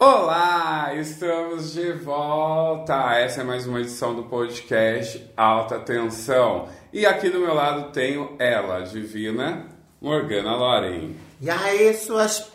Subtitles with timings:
[0.00, 3.16] Olá, estamos de volta.
[3.16, 6.68] Essa é mais uma edição do podcast Alta Tensão.
[6.92, 9.66] E aqui do meu lado tenho ela, divina
[10.00, 11.16] Morgana Loren.
[11.40, 12.48] E aí, suas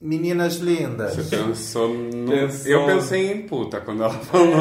[0.00, 1.16] meninas lindas?
[1.16, 2.32] Você pensou no...
[2.32, 2.72] Pensou.
[2.72, 4.54] Eu pensei em puta quando ela falou.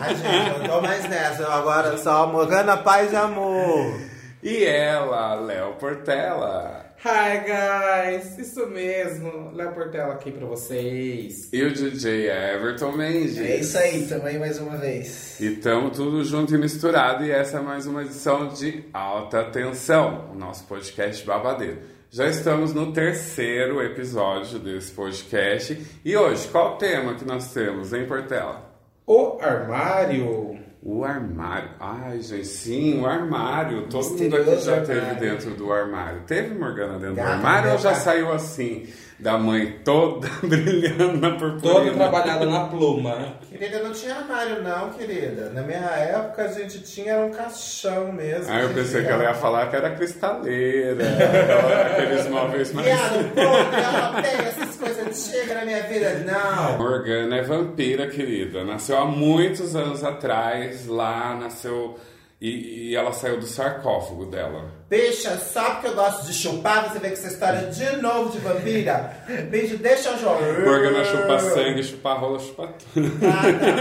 [0.00, 1.42] Ai, gente, eu tô mais nessa.
[1.44, 4.00] Eu agora só Morgana Paz e Amor.
[4.42, 6.85] E ela, Léo Portela.
[7.04, 11.52] Hi guys, isso mesmo, Léo Portela aqui pra vocês.
[11.52, 13.38] E o DJ Everton Mendes.
[13.38, 15.38] É isso aí, também mais uma vez.
[15.38, 20.30] E estamos tudo junto e misturado e essa é mais uma edição de Alta Tensão,
[20.32, 21.80] o nosso podcast babadeiro.
[22.10, 27.92] Já estamos no terceiro episódio desse podcast e hoje, qual o tema que nós temos,
[27.92, 28.74] hein, Portela?
[29.06, 30.65] O armário.
[30.88, 31.70] O armário.
[31.80, 33.88] Ai, gente, sim, o armário.
[33.88, 35.20] Todo mundo aqui Misterioso já teve armário.
[35.20, 36.20] dentro do armário.
[36.28, 38.86] Teve Morgana dentro do Gata, armário ou já saiu assim,
[39.18, 41.60] da mãe toda brilhando na purpurina?
[41.62, 43.34] Toda trabalhada na pluma.
[43.48, 45.50] Querida, não tinha armário, não, querida.
[45.50, 48.52] Na minha época a gente tinha um caixão mesmo.
[48.52, 52.86] Ah, eu pensei que ela ia falar que era cristaleira, aquela- aqueles móveis mais.
[52.86, 56.78] Viado, pô, não tem essas coisas chega na minha vida, não.
[56.78, 58.64] Morgana é vampira, querida.
[58.64, 61.98] Nasceu há muitos anos atrás, lá nasceu.
[62.38, 64.70] E, e ela saiu do sarcófago dela.
[64.90, 68.38] Bicha, só porque eu gosto de chupar, você vê que essa história de novo de
[68.38, 69.16] vampira.
[69.50, 70.60] Bicho, deixa eu jogar.
[70.60, 73.10] Morgana chupa sangue, chupa rola, chupa tudo.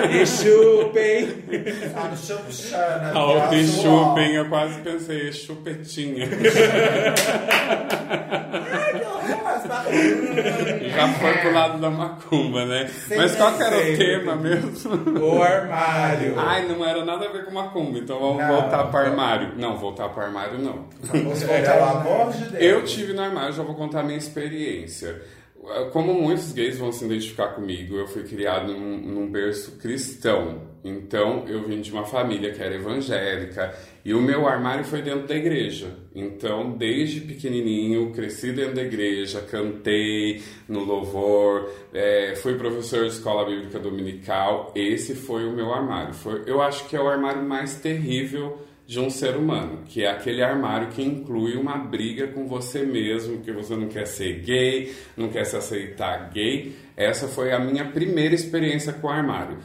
[0.10, 1.44] E chupem.
[1.96, 3.12] Ah, no chupuxana.
[3.14, 6.26] A outra viado, chupem, eu quase pensei, chupetinha.
[8.72, 9.75] Ai, que horror, essa barulho.
[10.96, 12.90] Já foi pro lado da macumba, né?
[13.16, 14.72] Mas qual que era o tema mesmo?
[15.22, 16.34] O armário.
[16.38, 18.48] Ai, não era nada a ver com macumba, então vamos Não.
[18.48, 19.52] voltar para armário.
[19.58, 20.86] Não, voltar para armário não.
[21.02, 21.92] Vamos Pelo voltar lá.
[21.92, 22.64] amor de Deus.
[22.64, 25.22] Eu tive no armário, já vou contar a minha experiência.
[25.92, 30.62] Como muitos gays vão se identificar comigo, eu fui criado num, num berço cristão.
[30.84, 35.28] Então, eu vim de uma família que era evangélica e o meu armário foi dentro
[35.28, 35.88] da igreja.
[36.14, 43.50] Então, desde pequenininho, cresci dentro da igreja, cantei no louvor, eh, fui professor de escola
[43.50, 44.72] bíblica dominical.
[44.76, 46.14] Esse foi o meu armário.
[46.14, 50.10] Foi, eu acho que é o armário mais terrível de um ser humano, que é
[50.12, 54.96] aquele armário que inclui uma briga com você mesmo, que você não quer ser gay,
[55.18, 56.76] não quer se aceitar gay.
[56.96, 59.58] Essa foi a minha primeira experiência com o armário.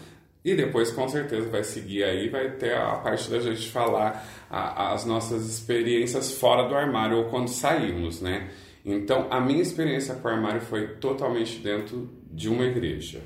[0.43, 4.95] E depois, com certeza, vai seguir aí, vai ter a parte da gente falar a-
[4.95, 8.49] as nossas experiências fora do armário ou quando saímos, né?
[8.83, 13.21] Então, a minha experiência com o armário foi totalmente dentro de uma igreja.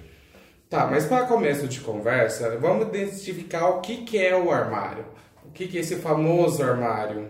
[0.69, 5.05] Tá, mas para começo de conversa, vamos identificar o que, que é o armário.
[5.55, 7.29] O que, que é esse famoso armário?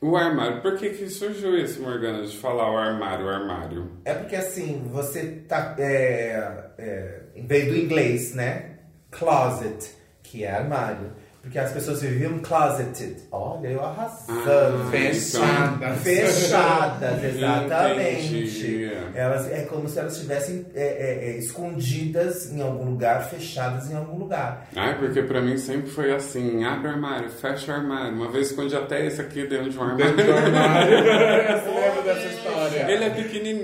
[0.00, 3.92] O armário, por que, que surgiu isso, Morgana, de falar o armário, o armário?
[4.04, 5.76] É porque assim, você tá.
[5.78, 8.78] É, é, veio do inglês, né?
[9.12, 9.88] Closet,
[10.20, 11.12] que é armário.
[11.42, 13.16] Porque as pessoas viviam closeted.
[13.32, 14.42] Olha, eu arrasando.
[14.50, 16.02] Ah, Fechadas.
[16.02, 18.26] Fechadas, exatamente.
[18.26, 18.90] Entendi.
[19.14, 23.96] Elas, é como se elas estivessem é, é, é, escondidas em algum lugar, fechadas em
[23.96, 24.68] algum lugar.
[24.76, 28.12] Ai, porque pra mim sempre foi assim, abre o armário, fecha o armário.
[28.12, 30.16] Uma vez escondi até esse aqui dentro de um armário.
[30.16, 30.98] Dentro do armário.
[31.60, 32.92] Você lembra dessa história?
[32.92, 33.59] Ele é pequenininho,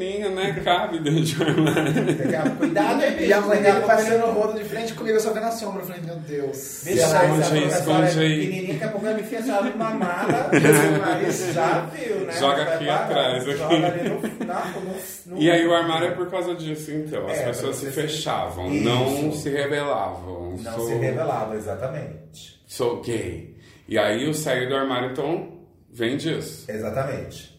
[0.65, 2.57] Cabe dentro de um armário.
[2.57, 3.23] Cuidado, bicho?
[3.25, 5.83] E a mãe dele passando rodo de frente comigo, eu só vendo a sombra.
[5.83, 6.83] Eu falei, meu Deus.
[6.85, 8.41] Bicho, Esconde aí, professora esconde é aí.
[8.41, 10.51] pequenininha, daqui a pouco ela me essa numa mala.
[11.01, 12.33] Mas já viu, né?
[12.39, 13.59] Joga aqui parar, atrás, aqui.
[13.59, 17.27] Joga ali no, na, no, no- E aí o armário é por causa disso, então.
[17.27, 18.85] As É, pessoas se fechavam, Isso.
[18.85, 20.57] não se revelavam.
[20.63, 22.61] Não sou, se revelava, exatamente.
[22.67, 23.57] Sou gay.
[23.89, 25.49] E aí o sair do armário, então,
[25.93, 26.65] vem disso.
[26.71, 27.56] Exatamente.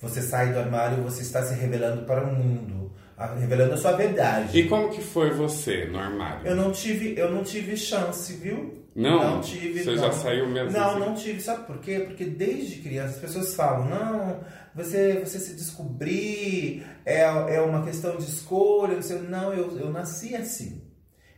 [0.00, 2.90] Você sai do armário, você está se revelando para o mundo,
[3.38, 4.58] revelando a sua verdade.
[4.58, 6.46] E como que foi você no armário?
[6.46, 8.80] Eu não tive, eu não tive chance, viu?
[8.94, 9.36] Não?
[9.36, 9.82] não tive.
[9.84, 9.98] Você não.
[10.04, 10.98] já saiu mesmo Não, assim?
[11.00, 11.40] não tive.
[11.40, 12.00] Sabe por quê?
[12.00, 14.40] Porque desde criança as pessoas falam, não,
[14.74, 18.96] você, você se descobrir é, é uma questão de escolha.
[18.96, 20.82] Você, não, eu, eu nasci assim.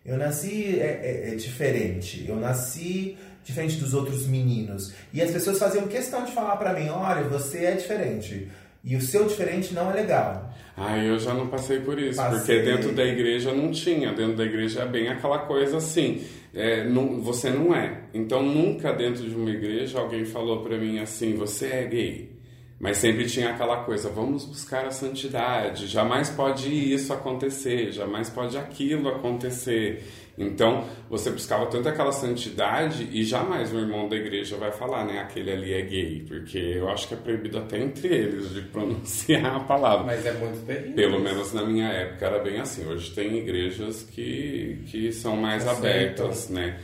[0.04, 2.24] Eu nasci é, é- é diferente.
[2.28, 4.92] Eu nasci diferente dos outros meninos.
[5.12, 8.48] E as pessoas faziam questão de falar pra mim, olha, você é diferente.
[8.84, 10.52] E o seu diferente não é legal.
[10.76, 12.38] Ah, eu já não passei por isso, Passei.
[12.38, 14.12] porque dentro da igreja não tinha.
[14.12, 16.22] Dentro da igreja é bem aquela coisa assim,
[16.54, 18.00] é, não- você não é.
[18.14, 22.32] Então nunca dentro de uma igreja alguém falou pra mim assim, você é gay.
[22.80, 28.56] Mas sempre tinha aquela coisa, vamos buscar a santidade, jamais pode isso acontecer, jamais pode
[28.58, 30.02] aquilo acontecer.
[30.36, 35.20] Então, você buscava tanto aquela santidade e jamais o irmão da igreja vai falar, né,
[35.20, 39.56] aquele ali é gay, porque eu acho que é proibido até entre eles de pronunciar
[39.56, 40.06] a palavra.
[40.06, 40.94] Mas é muito terrível.
[40.94, 42.86] Pelo menos na minha época era bem assim.
[42.86, 46.78] Hoje tem igrejas que, que são mais abertas, né?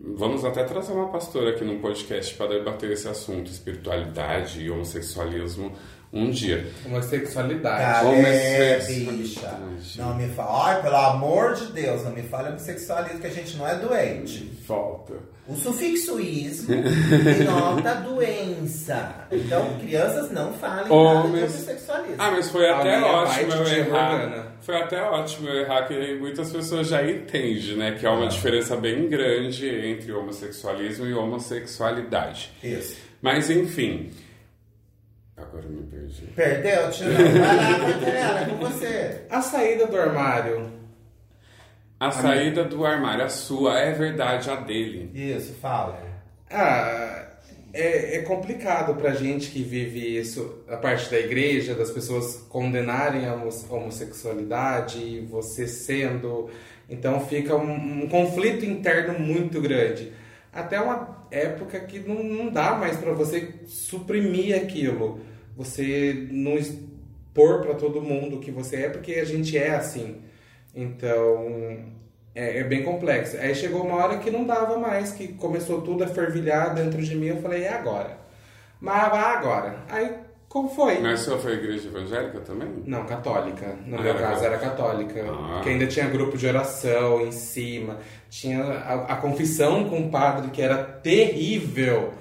[0.00, 5.72] Vamos até trazer uma pastora aqui no podcast para debater esse assunto, espiritualidade e homossexualismo,
[6.12, 6.66] um dia.
[6.86, 7.82] Homossexualidade.
[7.82, 9.16] Cara, é, Homossexualidade.
[9.16, 10.02] bicha.
[10.02, 10.66] Não me fala.
[10.68, 14.50] Ai, pelo amor de Deus, não me fale homossexualismo, que a gente não é doente.
[14.66, 15.14] Volta.
[15.46, 16.74] O sufixo ismo
[17.24, 19.26] denota doença.
[19.32, 22.16] Então, crianças não falem nada de Homens- homossexualismo.
[22.18, 24.52] Ah, mas foi até minha ótimo eu de errar.
[24.60, 27.92] Foi até ótimo eu errar, que muitas pessoas já entendem, né?
[27.98, 32.50] Que há uma diferença bem grande entre homossexualismo e homossexualidade.
[32.62, 32.96] Isso.
[33.22, 34.10] Mas enfim.
[35.40, 36.26] Agora eu me perdi.
[36.34, 37.06] Perdeu, Tio?
[37.12, 39.20] Vai lá, Cantarela, é com você.
[39.30, 40.70] A saída do armário.
[42.00, 45.10] A saída do armário, a sua, é verdade, a dele.
[45.14, 46.00] Isso, fala.
[46.50, 47.26] Ah,
[47.72, 53.26] é, é complicado pra gente que vive isso, a parte da igreja, das pessoas condenarem
[53.26, 56.48] a homo- homossexualidade e você sendo.
[56.88, 60.12] Então fica um, um conflito interno muito grande.
[60.52, 65.20] Até uma época que não, não dá mais pra você suprimir aquilo.
[65.58, 70.22] Você não expor pra todo mundo o que você é, porque a gente é assim.
[70.72, 71.80] Então,
[72.32, 73.36] é, é bem complexo.
[73.36, 77.16] Aí chegou uma hora que não dava mais, que começou tudo a fervilhar dentro de
[77.16, 77.26] mim.
[77.26, 78.16] Eu falei, e agora?
[78.80, 79.78] Mas agora.
[79.88, 80.14] Aí,
[80.48, 81.00] como foi?
[81.00, 82.68] Mas sua foi igreja evangélica também?
[82.86, 83.66] Não, católica.
[83.84, 85.24] No Ah, meu era caso era católica.
[85.28, 85.60] Ah.
[85.62, 87.98] Que ainda tinha grupo de oração em cima.
[88.30, 92.12] Tinha a, a confissão com o padre, que era terrível.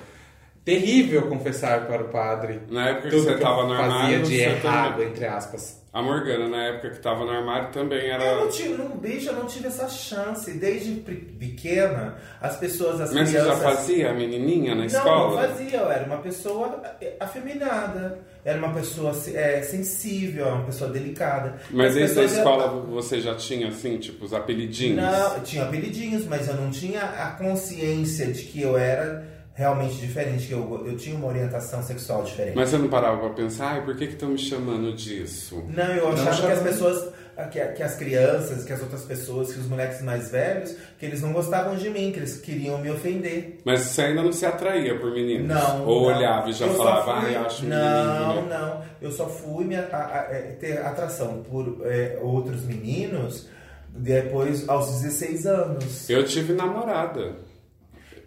[0.71, 2.59] Terrível confessar para o padre.
[2.69, 5.07] Na época que Tudo você que eu tava no fazia armário, de você errado, também-
[5.07, 5.81] entre aspas.
[5.93, 8.47] A Morgana, na época que tava no armário, também Eu não era.
[8.49, 10.51] tive, não, bicho, eu não tive essa chance.
[10.51, 13.57] Desde pe- pequena, as pessoas, as Mas você crianças...
[13.63, 15.41] já fazia a menininha na Não, escola?
[15.41, 15.77] não fazia.
[15.77, 16.81] Eu era uma pessoa
[17.19, 18.19] afeminada.
[18.45, 21.55] Era uma pessoa é, sensível, uma pessoa delicada.
[21.71, 24.97] Mas As desde a pessoas- escola você já tinha, assim, tipo, os apelidinhos?
[25.01, 29.25] Não, eu tinha apelidinhos, mas eu não tinha a consciência de que eu era
[29.57, 32.56] realmente diferente, que eu, eu tinha uma orientação sexual diferente.
[32.56, 35.63] Mas você não parava pra pensar, ai, por que que estão me chamando disso?
[35.75, 36.54] Não, eu achava que chamava.
[36.54, 37.09] as pessoas,
[37.51, 41.24] que, que as crianças, que as outras pessoas, que os moleques mais velhos, que eles
[41.24, 43.57] não gostavam de mim, que eles queriam me ofender.
[43.65, 45.48] Mas você ainda não se atraía por meninos?
[45.48, 45.88] Não.
[45.88, 46.15] Ou não.
[46.18, 48.60] olhava e já Eu falava, fui- ai, acho Não, menininha.
[48.60, 48.81] não.
[49.01, 53.48] Eu só fui me, a- a- é, ter atração por é, outros meninos
[53.89, 56.07] depois, aos 16 anos.
[56.10, 57.46] Eu tive namorada.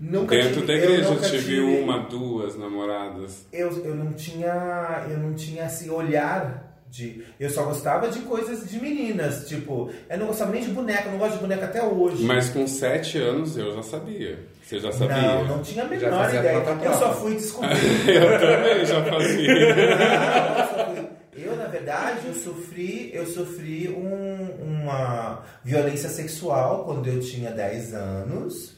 [0.00, 3.44] Nunca Dentro tive- da igreja eu nunca tive uma, duas namoradas.
[3.52, 5.04] Eu, eu não tinha.
[5.10, 7.22] Eu não tinha esse olhar de.
[7.38, 9.46] Eu só gostava de coisas de meninas.
[9.46, 12.24] Tipo, eu não gostava nem de boneca, eu não gosto de boneca até hoje.
[12.24, 14.38] Mas com sete anos eu já sabia.
[14.62, 15.16] Você já sabia?
[15.20, 16.60] Não, não tinha a menor ideia.
[16.62, 16.84] troca-troca.
[16.86, 17.76] Eu só fui descobrir.
[18.08, 19.76] Eu também já fazia.
[21.36, 27.50] Não, Eu, na verdade, eu sofri, eu sofri um- uma violência sexual quando eu tinha
[27.50, 28.76] 10 anos,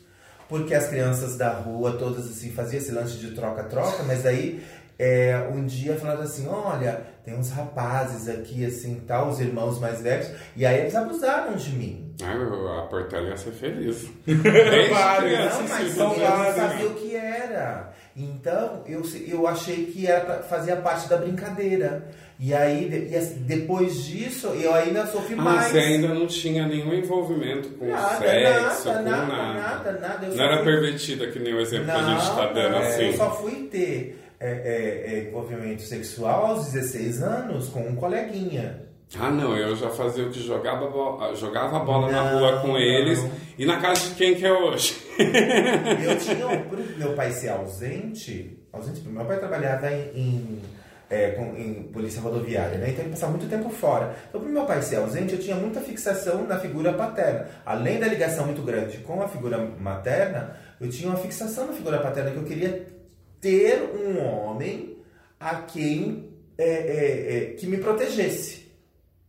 [0.48, 4.62] porque as crianças da rua todas assim faziam esse lance de troca-troca, mas aí
[4.98, 10.00] é, um dia falaram assim, olha, tem uns rapazes aqui assim, tal, os irmãos mais
[10.00, 12.14] velhos, e aí eles abusaram de mim.
[12.20, 14.06] Eu- a Portela ia ser feliz.
[14.26, 15.32] Vários.
[15.32, 16.54] criança, Não, mas são eu vários.
[16.56, 17.92] sabia o que era.
[18.14, 22.06] Então, eu, eu achei que era pra, fazia parte da brincadeira.
[22.44, 25.66] E aí, de- e assim, depois disso, eu ainda sofri Ah, mais.
[25.70, 29.52] você ainda não tinha nenhum envolvimento com Nada, sexo, nada, com nada, nada.
[29.60, 30.26] nada, nada.
[30.26, 32.78] Não era fui- pervertida que nem o exemplo que a gente tá Não, dando não,
[32.80, 33.06] assim.
[33.06, 38.82] Eu só fui ter é, é, é, envolvimento sexual aos 16 anos com um coleguinha.
[39.20, 40.90] Ah, não, eu já fazia o que jogava,
[41.36, 42.78] jogava a bola na Não, rua com não.
[42.78, 43.24] eles.
[43.56, 44.96] E na casa de quem que é hoje?
[45.16, 50.62] Eu tinha, pro meu pai ser ausente, ausente, meu pai trabalhava em, em,
[51.12, 52.88] é, com- em polícia rodoviária, né?
[52.90, 54.14] Então ele passava muito tempo fora.
[54.28, 57.48] Então, pro meu pai ser ausente, eu tinha muita fixação na figura paterna.
[57.66, 61.98] Além da ligação muito grande com a figura materna, eu tinha uma fixação na figura
[62.00, 62.86] paterna que eu queria
[63.40, 64.96] ter um homem
[65.38, 68.62] a quem é, é, é, que me protegesse.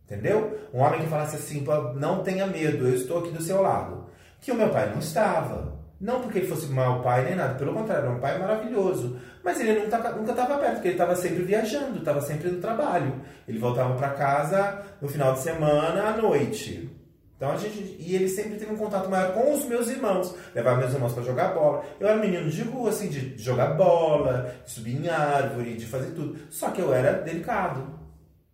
[0.04, 0.58] Entendeu?
[0.72, 4.06] Um homem que falasse assim, "Pô, não tenha medo, eu estou aqui do seu lado.
[4.40, 5.73] Que o meu pai não estava.
[6.04, 9.16] Não porque ele fosse mau pai nem nada, pelo contrário, era um pai maravilhoso.
[9.42, 13.22] Mas ele nunca estava perto, porque ele estava sempre viajando, estava sempre no trabalho.
[13.48, 16.90] Ele voltava para casa no final de semana à noite.
[17.38, 17.96] Então a gente.
[17.98, 20.34] E ele sempre teve um contato maior com os meus irmãos.
[20.54, 21.82] Levar meus irmãos para jogar bola.
[21.98, 26.10] Eu era menino de rua, assim, de jogar bola, de subir em árvore, de fazer
[26.10, 26.36] tudo.
[26.50, 27.98] Só que eu era delicado.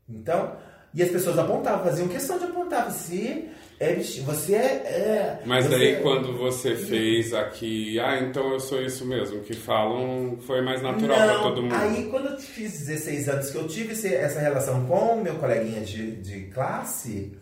[0.09, 0.53] Então.
[0.95, 2.91] E as pessoas apontavam, faziam questão de apontar.
[2.91, 3.49] Você
[3.81, 3.95] é.
[3.95, 4.59] Você é.
[4.59, 9.41] é Mas você daí é- quando você fez aqui, ah, então eu sou isso mesmo,
[9.41, 11.75] que falam, foi mais natural pra Não, todo mundo.
[11.75, 15.81] Aí quando eu fiz 16 anos que eu tive essa relação com o meu coleguinha
[15.81, 17.33] de, de classe,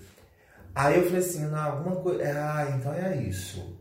[0.74, 2.22] aí eu falei assim, não, alguma coisa.
[2.24, 3.76] Ah, então é isso.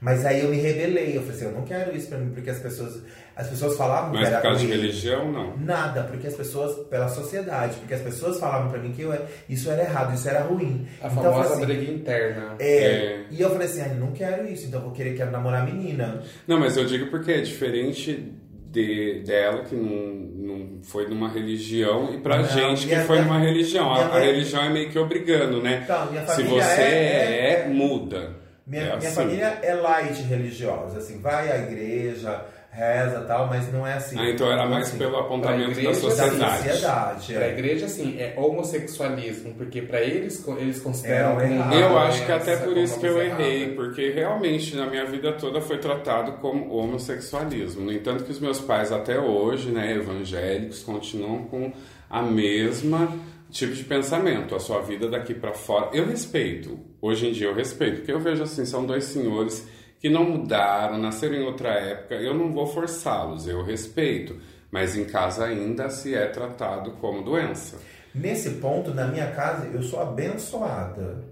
[0.00, 2.50] Mas aí eu me rebelei, eu falei assim, eu não quero isso pra mim, porque
[2.50, 3.00] as pessoas.
[3.36, 5.56] As pessoas falavam que Mas era por causa de religião, não.
[5.56, 9.12] Nada, porque as pessoas, pela sociedade, porque as pessoas falavam pra mim que eu,
[9.48, 10.86] isso era errado, isso era ruim.
[11.02, 12.54] A Então, famosa assim, briga interna.
[12.60, 13.20] é, É.
[13.30, 15.64] E eu falei assim, ah, eu não quero isso, então eu vou querer quero namorar
[15.64, 16.22] menina.
[16.46, 18.32] Não, mas eu digo porque é diferente
[18.70, 23.38] de, dela, que não, não foi numa religião, e pra Não, gente que foi numa
[23.40, 23.92] religião.
[23.92, 25.80] A, a religião é meio que obrigando, né?
[25.84, 28.30] Então, minha Se família você é- é, muda.
[28.66, 29.10] Minha, É minha assim.
[29.14, 32.42] família é light religiosa, assim, vai à igreja,
[32.74, 34.18] reza tal, mas não é assim.
[34.18, 36.56] Ah, então era mais assim, pelo apontamento pra da igreja, da sociedade.
[36.68, 37.32] sociedade.
[37.34, 37.50] Pra É.
[37.52, 41.74] igreja, assim, é homossexualismo, porque pra eles, eles consideram É, errado.
[41.74, 43.74] Eu uma acho que até por isso que eu errei, errada.
[43.76, 47.82] porque realmente na minha vida toda foi tratado como homossexualismo.
[47.84, 51.72] No entanto que os meus pais até hoje, né, evangélicos, continuam com
[52.10, 53.08] a mesma
[53.50, 55.90] tipo de pensamento, a sua vida daqui pra fora.
[55.92, 59.64] Eu respeito, hoje em dia eu respeito, porque eu vejo assim, são dois senhores
[60.04, 64.38] que não mudaram, nasceram em outra época, eu não vou forçá-los, eu respeito,
[64.70, 67.78] mas em casa ainda se é tratado como doença.
[68.14, 71.24] Nesse ponto, na minha casa, eu sou abençoada.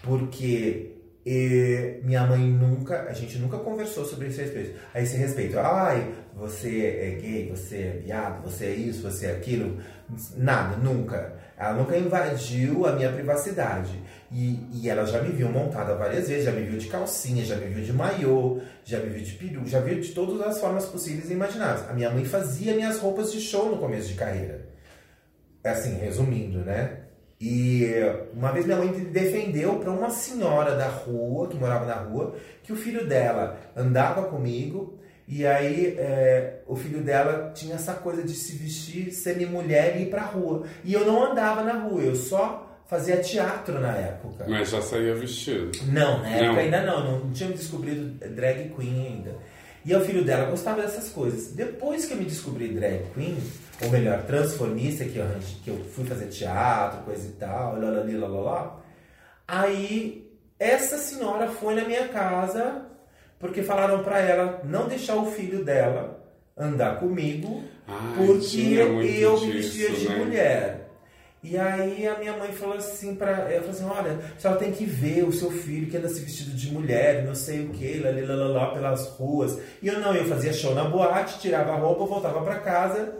[0.00, 0.92] Porque
[1.26, 4.78] eh, minha mãe nunca, a gente nunca conversou sobre esse respeito.
[4.94, 9.32] A esse respeito, ai, você é gay, você é viado, você é isso, você é
[9.32, 9.82] aquilo.
[10.36, 11.34] Nada, nunca.
[11.56, 13.90] Ela nunca invadiu a minha privacidade.
[14.30, 17.56] E, e ela já me viu montada várias vezes, já me viu de calcinha, já
[17.56, 20.84] me viu de maiô, já me viu de peru, já viu de todas as formas
[20.84, 21.88] possíveis e imagináveis.
[21.88, 24.68] A minha mãe fazia minhas roupas de show no começo de carreira.
[25.64, 27.00] Assim, resumindo, né?
[27.40, 27.86] E
[28.34, 32.72] uma vez minha mãe defendeu para uma senhora da rua, que morava na rua, que
[32.72, 38.32] o filho dela andava comigo e aí é, o filho dela tinha essa coisa de
[38.32, 40.64] se vestir semi-mulher e ir pra rua.
[40.82, 44.46] E eu não andava na rua, eu só fazia teatro na época.
[44.48, 45.70] Mas já saía vestido.
[45.86, 46.58] Não, na época Não.
[46.58, 49.36] ainda não, não, tinha me descobrido drag queen ainda.
[49.84, 51.52] E o filho dela gostava dessas coisas.
[51.52, 53.36] Depois que eu me descobri drag queen,
[53.82, 55.26] ou melhor, transformista, que eu,
[55.62, 58.80] que eu fui fazer teatro, coisa e tal, lá, lá,
[59.46, 60.26] aí
[60.58, 62.86] essa senhora foi na minha casa
[63.38, 66.18] porque falaram pra ela não deixar o filho dela
[66.56, 70.16] andar comigo Ai, porque tinha muito eu me vestia de né?
[70.16, 70.77] mulher.
[71.42, 74.72] E aí a minha mãe falou assim pra ela, falou assim, olha, a senhora tem
[74.72, 78.00] que ver o seu filho que anda se vestido de mulher, não sei o que,
[78.00, 79.58] lá, lá, lá, lá, pelas ruas.
[79.80, 83.14] E eu não, eu fazia show na boate, tirava a roupa, voltava pra casa.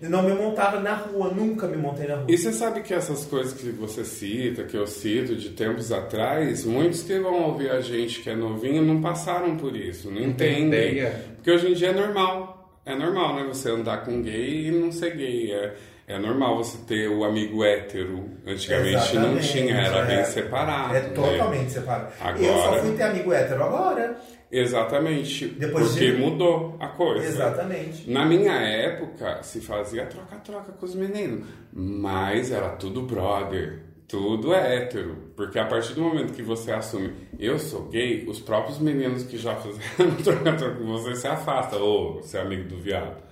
[0.00, 2.26] E não me montava na rua, nunca me montei na rua.
[2.28, 6.64] E você sabe que essas coisas que você cita, que eu cito de tempos atrás,
[6.64, 11.06] muitos que vão ouvir a gente que é novinho não passaram por isso, não entendem.
[11.36, 12.80] Porque hoje em dia é normal.
[12.84, 13.44] É normal, né?
[13.44, 15.52] Você andar com gay e não ser gay.
[15.52, 15.74] É,
[16.06, 18.28] é normal você ter o amigo hétero.
[18.46, 20.16] Antigamente não Exatamente, tinha, era é.
[20.16, 20.94] bem separado.
[20.96, 21.08] É né?
[21.10, 22.12] totalmente separado.
[22.20, 24.16] Agora- Eu só fui ter amigo hétero agora.
[24.52, 25.46] Exatamente.
[25.48, 27.26] Depois porque de- mudou a coisa.
[27.26, 28.10] Exatamente.
[28.10, 35.32] Na minha época, se fazia troca-troca com os meninos, mas era tudo brother, tudo hétero.
[35.34, 39.36] Porque a partir do momento que você assume, eu sou gay, os próprios meninos que
[39.38, 43.23] já fizeram troca-troca com você se afastam, ou você é amigo do viado.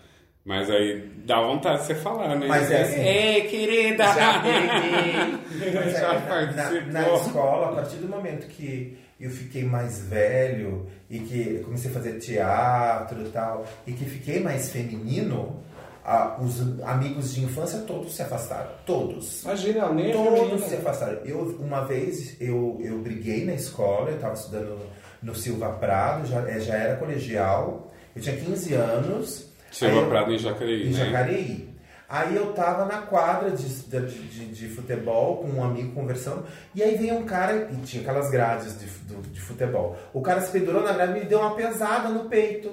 [0.45, 2.47] Mas aí dá vontade de você falar, né?
[2.49, 4.05] Mas é assim- Ei, querida!
[4.05, 5.73] Já peguei.
[5.75, 10.89] Mas é, Já na, na, escola, a partir do momento que eu fiquei mais velho
[11.09, 15.63] e que comecei a fazer teatro e tal, e que fiquei mais feminino,
[16.05, 18.71] ah, os amigos de infância todos se afastaram.
[18.85, 19.45] Todos.
[19.45, 21.19] Imagina, nem Todos se afastaram.
[21.25, 24.77] Eu, uma vez, eu, eu briguei na escola, eu estava estudando
[25.23, 29.52] no Silva Prado, já, eh, já era colegial, eu tinha 15 anos.
[29.81, 31.05] Aí eu- Prado em Jacareí, em né?
[31.07, 31.73] Jacareí.
[32.09, 36.83] Aí eu tava na quadra de, de, de, de futebol com um amigo conversando, e
[36.83, 39.97] aí veio um cara, e tinha aquelas grades de, do- de futebol.
[40.13, 42.71] O cara se pendurou na grade e me deu uma pesada no peito.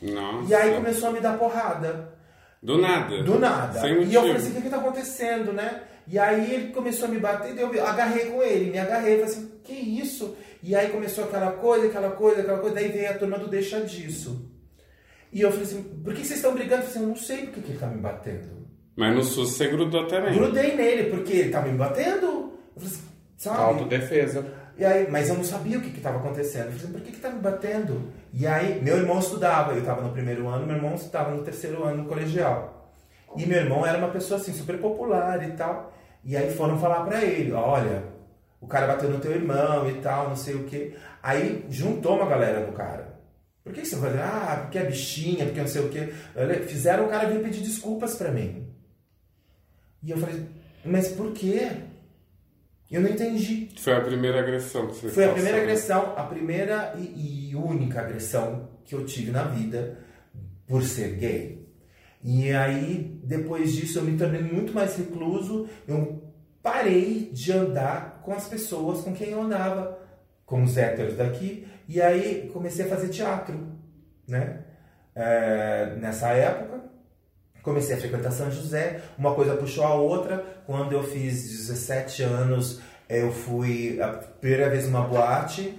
[0.00, 0.48] Nossa.
[0.50, 2.14] E aí começou a me dar porrada.
[2.60, 3.22] Do nada.
[3.22, 3.80] Do nada.
[3.80, 5.82] Sem e eu falei assim, o que que tá acontecendo, né?
[6.08, 9.52] E aí ele começou a me bater, eu agarrei com ele, me agarrei, falei assim,
[9.62, 10.36] que isso?
[10.62, 13.80] E aí começou aquela coisa, aquela coisa, aquela coisa, daí veio a turma do deixa
[13.82, 14.50] disso.
[15.32, 16.82] E eu falei assim, por que vocês estão brigando?
[16.82, 18.62] Eu falei assim, eu não sei por que ele tá me batendo.
[18.94, 20.34] Mas no SUS você grudou também.
[20.34, 22.52] Grudei nele, porque ele tava me batendo.
[22.76, 23.02] Eu falei assim,
[23.38, 23.58] sabe?
[23.58, 24.46] Autodefesa.
[24.76, 26.66] E aí, mas eu não sabia o que estava acontecendo.
[26.66, 28.12] Eu falei, por que que tá me batendo?
[28.32, 31.82] E aí, meu irmão estudava, eu estava no primeiro ano, meu irmão estava no terceiro
[31.82, 32.92] ano no colegial.
[33.36, 35.94] E meu irmão era uma pessoa assim, super popular e tal.
[36.24, 38.04] E aí foram falar pra ele, olha,
[38.60, 40.94] o cara bateu no teu irmão e tal, não sei o quê.
[41.22, 43.11] Aí juntou uma galera do cara.
[43.64, 46.12] Por que você vai ah, porque é bichinha, porque não sei o quê.
[46.66, 48.66] Fizeram o cara vir pedir desculpas pra mim.
[50.02, 50.44] E eu falei,
[50.84, 51.70] mas por quê?
[52.90, 53.70] Eu não entendi.
[53.78, 58.00] Foi a primeira agressão que você Foi a primeira agressão, a primeira e, e única
[58.00, 59.98] agressão que eu tive na vida
[60.66, 61.66] por ser gay.
[62.22, 65.68] E aí, depois disso, eu me tornei muito mais recluso.
[65.86, 66.22] Eu
[66.62, 69.98] parei de andar com as pessoas com quem eu andava,
[70.52, 71.66] com os héteros daqui.
[71.88, 73.58] E aí, comecei a fazer teatro,
[74.28, 74.58] né?
[75.14, 76.78] É, nessa época,
[77.62, 79.00] comecei a frequentar São José.
[79.16, 80.44] Uma coisa puxou a outra.
[80.66, 85.74] Quando eu fiz 17 anos, eu fui a primeira vez numa boate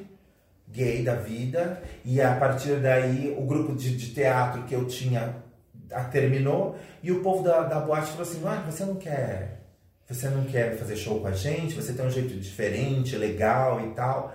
[0.68, 5.36] gay da vida e a partir daí o grupo de, de teatro que eu tinha
[5.92, 9.62] ah, terminou e o povo da, da boate falou assim ah, você não quer
[10.10, 13.92] você não quer fazer show com a gente você tem um jeito diferente legal e
[13.92, 14.34] tal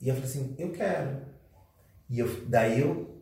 [0.00, 1.18] e eu falei assim eu quero
[2.08, 3.14] e eu, daí eu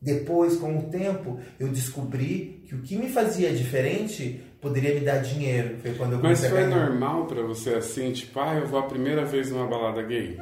[0.00, 5.18] depois com o tempo eu descobri que o que me fazia diferente poderia me dar
[5.18, 8.84] dinheiro foi quando eu Mas foi normal pra você assim, tipo, ah, eu vou a
[8.84, 10.38] primeira vez numa balada gay?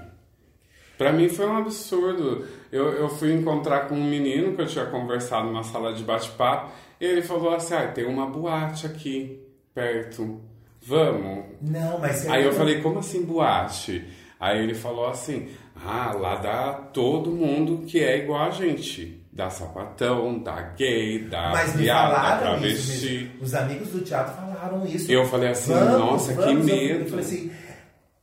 [0.99, 2.45] Pra mim foi um absurdo.
[2.71, 6.71] Eu, eu fui encontrar com um menino que eu tinha conversado na sala de bate-papo
[7.01, 9.43] e ele falou assim: ah, tem uma boate aqui
[9.75, 10.43] perto.
[10.83, 11.45] Vamos?
[11.61, 14.07] não mas Aí eu falei, como assim boate?
[14.41, 19.23] Aí ele falou assim, ah, lá dá todo mundo que é igual a gente.
[19.33, 23.31] Dá sapatão, dá gay, dá Mas me viado, dá travesti.
[23.41, 25.13] Os amigos do teatro falaram isso.
[25.13, 26.67] Eu falei assim, Vamos, nossa, que vamos.
[26.69, 27.01] Eu- medo.
[27.05, 27.53] Eu falei assim,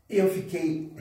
[0.09, 0.91] eu fiquei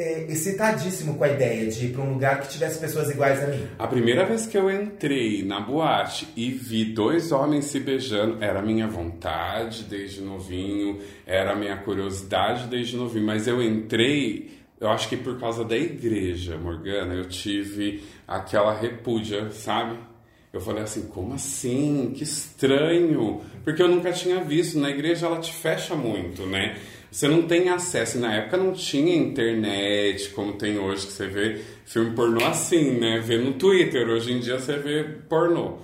[0.00, 3.46] é, excitadíssimo com a ideia de ir para um lugar que tivesse pessoas iguais a
[3.48, 3.66] mim.
[3.78, 8.62] A primeira vez que eu entrei na boate e vi dois homens se beijando, era
[8.62, 15.18] minha vontade desde novinho, era minha curiosidade desde novinho, mas eu entrei, eu acho que
[15.18, 19.98] por causa da igreja, Morgana, eu tive aquela repúdia, sabe?
[20.52, 22.12] Eu falei assim, como assim?
[22.16, 23.40] Que estranho!
[23.62, 24.80] Porque eu nunca tinha visto.
[24.80, 26.76] Na igreja ela te fecha muito, né?
[27.10, 28.18] Você não tem acesso.
[28.18, 33.18] Na época não tinha internet, como tem hoje, que você vê filme pornô assim, né?
[33.18, 34.08] Vê no Twitter.
[34.08, 35.78] Hoje em dia você vê pornô.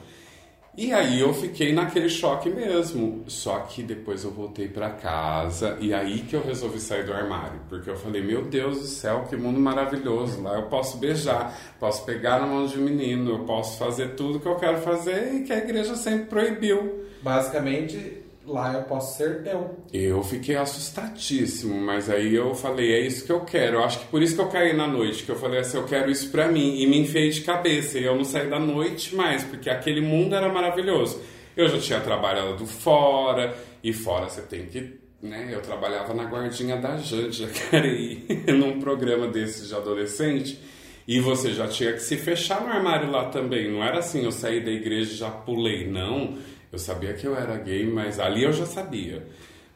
[0.78, 3.24] E aí eu fiquei naquele choque mesmo.
[3.26, 7.60] Só que depois eu voltei pra casa e aí que eu resolvi sair do armário,
[7.68, 10.42] porque eu falei: "Meu Deus do céu, que mundo maravilhoso!
[10.42, 14.38] Lá eu posso beijar, posso pegar na mão de um menino, eu posso fazer tudo
[14.38, 17.06] que eu quero fazer e que a igreja sempre proibiu".
[17.22, 19.76] Basicamente, lá eu posso ser eu.
[19.92, 23.78] Eu fiquei assustadíssimo, mas aí eu falei, é isso que eu quero.
[23.78, 25.84] Eu acho que por isso que eu caí na noite, que eu falei assim, eu
[25.84, 26.80] quero isso pra mim.
[26.80, 30.34] E me enfiei de cabeça, e eu não saí da noite mais, porque aquele mundo
[30.34, 31.20] era maravilhoso.
[31.56, 35.00] Eu já tinha trabalhado fora, e fora você tem que...
[35.22, 35.48] Né?
[35.50, 40.60] Eu trabalhava na guardinha da Jante, Jacareí, num programa desses de adolescente.
[41.08, 43.70] E você já tinha que se fechar no armário lá também.
[43.70, 45.88] Não era assim, eu saí da igreja e já pulei.
[45.88, 46.36] Não,
[46.72, 49.26] eu sabia que eu era gay, mas ali eu já sabia.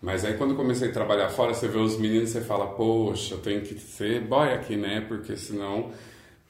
[0.00, 3.38] Mas aí quando comecei a trabalhar fora, você vê os meninos você fala, poxa, eu
[3.38, 5.04] tenho que ser boy aqui, né?
[5.06, 5.90] Porque senão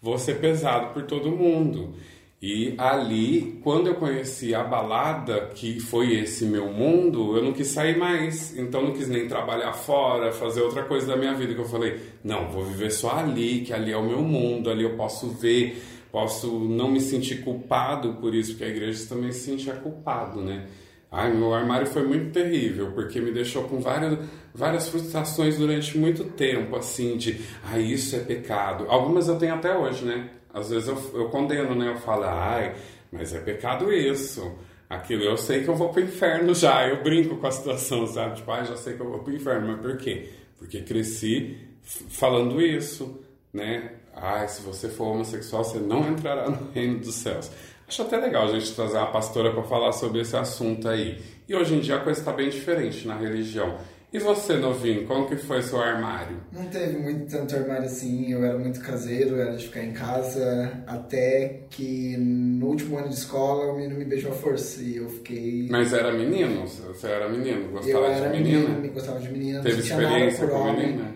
[0.01, 1.95] vou ser pesado por todo mundo.
[2.43, 7.67] E ali, quando eu conheci a balada, que foi esse meu mundo, eu não quis
[7.67, 8.57] sair mais.
[8.57, 11.53] Então não quis nem trabalhar fora, fazer outra coisa da minha vida.
[11.53, 14.85] Que eu falei, não, vou viver só ali, que ali é o meu mundo, ali
[14.85, 19.41] eu posso ver, posso não me sentir culpado por isso, porque a igreja também se
[19.41, 20.67] sentia culpado, né?
[21.13, 24.17] Ai, meu armário foi muito terrível, porque me deixou com várias,
[24.55, 28.87] várias frustrações durante muito tempo, assim, de, ai, isso é pecado.
[28.89, 30.31] Algumas eu tenho até hoje, né?
[30.55, 31.89] Às vezes eu, eu condeno, né?
[31.89, 32.75] Eu falo, ai,
[33.11, 34.57] mas é pecado isso.
[34.89, 36.89] Aquilo, eu sei que eu vou pro inferno já.
[36.89, 38.37] Eu brinco com a situação, sabe?
[38.37, 39.69] Tipo, ai, já sei que eu vou pro inferno.
[39.69, 40.29] Mas por quê?
[40.59, 43.21] Porque cresci falando isso,
[43.53, 43.93] né?
[44.15, 47.51] Ai, se você for homossexual, você não entrará no reino dos céus.
[47.89, 51.21] Acho até legal a gente trazer uma pastora para falar sobre esse assunto aí.
[51.49, 53.79] E hoje em dia a coisa está bem diferente na religião.
[54.13, 56.37] E você, novinho, como que foi seu armário?
[56.53, 60.83] Não teve muito tanto armário assim, eu era muito caseiro, era de ficar em casa,
[60.85, 65.09] até que no último ano de escola o menino me beijou à força e eu
[65.09, 65.69] fiquei.
[65.71, 66.67] Mas era menino?
[66.67, 67.67] Você era menino?
[67.67, 68.59] eu Gostava era de menina?
[68.63, 70.87] menino, me gostava de menina, Teve experiência com homem.
[70.89, 71.15] menina?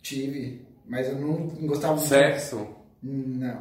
[0.00, 2.06] Tive, mas eu não gostava muito.
[2.06, 2.68] Sexo?
[3.02, 3.60] Não.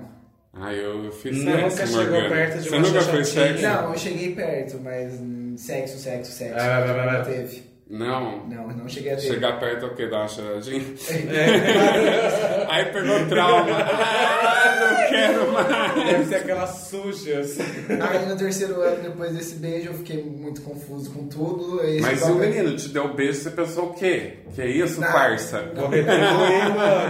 [0.53, 2.29] Ah, eu, eu fiz Nunca sexo, chegou Morgana.
[2.35, 3.23] perto de Você uma nunca xoxotinha?
[3.23, 3.63] sexo?
[3.63, 6.55] Não, eu cheguei perto, mas hum, sexo, sexo, sexo.
[6.59, 7.63] Ah, não teve.
[7.89, 8.47] Não.
[8.49, 9.21] Não, não cheguei a ter.
[9.21, 10.07] Chegar perto é o quê?
[10.07, 10.83] Dar uma cheiradinha?
[12.67, 13.77] Aí pegou trauma.
[15.27, 16.05] Não quero mais.
[16.05, 17.57] Deve ser aquelas sujas.
[17.59, 21.79] Aí no terceiro ano, depois desse beijo, eu fiquei muito confuso com tudo.
[21.81, 24.39] Aí Mas e o menino te deu beijo, você pensou o quê?
[24.53, 25.11] Que isso, Não.
[25.11, 25.61] parça?
[25.75, 25.81] Mano.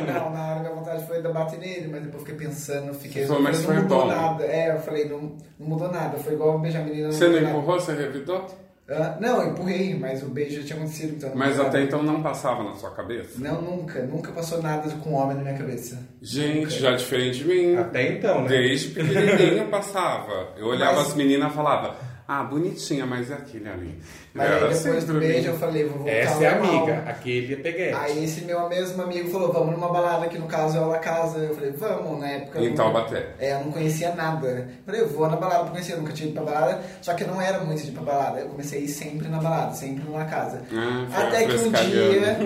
[0.08, 3.26] Não, na hora minha vontade foi dar bater nele, mas depois eu fiquei pensando, fiquei.
[3.26, 4.08] Foi, mas não foi mudou bom.
[4.08, 4.44] nada.
[4.46, 5.20] É, eu falei, não,
[5.60, 6.18] não mudou nada.
[6.18, 7.12] Foi igual beijar a menina.
[7.12, 8.48] Você não empurrou, você revidou?
[8.90, 11.16] Ah, não, eu empurrei, mas o beijo já tinha acontecido.
[11.16, 11.82] Então Mas até nada.
[11.82, 13.40] então não passava na sua cabeça?
[13.40, 14.02] Não, nunca.
[14.04, 15.98] Nunca passou nada com homem na minha cabeça.
[16.22, 17.76] Gente, já diferente de mim.
[17.78, 18.50] Até então, né?
[18.50, 20.50] Desde pequenininho passava.
[20.58, 21.96] Eu olhava Mas- as meninas e falava,
[22.34, 24.00] ah, bonitinha, mas é aquele ali.
[24.34, 27.94] Mas aí depois do beijo eu falei, vou voltar Essa é amiga, aquele é peguete.
[27.94, 31.00] Aí esse meu mesmo amigo falou, vamos numa balada, que no caso é o La
[31.00, 31.40] Casa.
[31.40, 32.60] Eu falei, vamos, na época.
[32.60, 33.32] eu Em Taubaté.
[33.38, 34.48] É, eu não conhecia nada.
[34.48, 37.14] Eu Falei, eu vou na balada pra conhecer, eu nunca tinha ido pra balada, só
[37.14, 38.40] que eu não era muito de ir pra balada.
[38.40, 40.62] Eu comecei a ir sempre na balada, sempre na casa.
[40.74, 42.38] Ah, Até que um dia.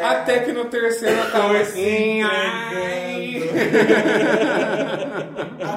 [0.02, 3.44] Até que no terceiro eu tava assim, ai.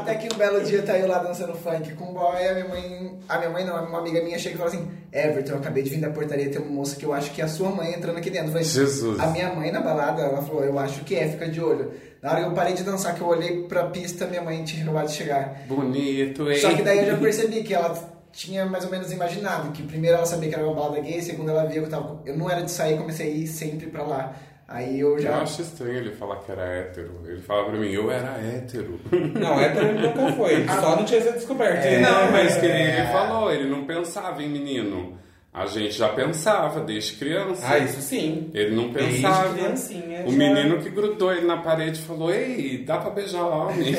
[0.07, 2.67] Até que um belo dia tá eu lá dançando funk com o boy, a minha
[2.69, 3.19] mãe.
[3.27, 5.89] A minha mãe não, uma amiga minha chega e fala assim: Everton, eu acabei de
[5.89, 8.17] vir da portaria, tem uma moça que eu acho que é a sua mãe entrando
[8.17, 8.47] aqui dentro.
[8.47, 9.19] Eu falei, Jesus.
[9.19, 11.91] A minha mãe na balada, ela falou, eu acho que é, fica de olho.
[12.21, 14.81] Na hora que eu parei de dançar, que eu olhei pra pista, minha mãe tinha
[14.81, 15.63] acabado de chegar.
[15.67, 16.57] Bonito, hein?
[16.57, 17.93] Só que daí eu já percebi que ela
[18.31, 21.49] tinha mais ou menos imaginado que primeiro ela sabia que era uma balada gay, segundo
[21.49, 22.21] ela via que eu tava.
[22.25, 24.35] Eu não era de sair, comecei a ir sempre pra lá.
[24.67, 25.41] Aí eu Eu já.
[25.41, 27.21] acho estranho ele falar que era hétero.
[27.25, 28.99] Ele fala pra mim, eu era hétero.
[29.39, 30.53] Não, hétero ele nunca foi.
[30.55, 31.85] Ele só não tinha sido descoberto.
[31.85, 32.99] É, não, mas que É.
[32.99, 35.17] ele falou, ele não pensava em menino.
[35.59, 37.63] A gente já pensava desde criança.
[37.67, 38.51] Ah, isso sim.
[38.53, 39.53] Ele não Desde pensava.
[39.55, 40.37] criancinha, o já.
[40.37, 43.89] menino que grudou ele na parede falou: Ei, dá pra beijar homem.